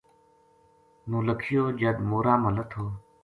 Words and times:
نولکھیو 1.09 1.63
جد 1.79 1.97
مورا 2.09 2.35
ما 2.41 2.49
لتھو 2.55 2.85